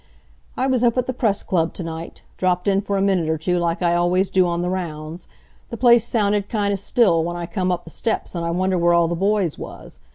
[0.57, 2.23] "I was up at the Press Club to night.
[2.37, 5.27] Dropped in for a minute or two, like I always do on the rounds.
[5.69, 8.79] The place sounded kind of still when I come up the steps, and I wondered
[8.79, 9.99] where all the boys was.